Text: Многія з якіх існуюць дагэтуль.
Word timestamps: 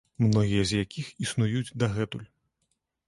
Многія 0.25 0.63
з 0.69 0.79
якіх 0.79 1.11
існуюць 1.27 1.75
дагэтуль. 1.85 2.27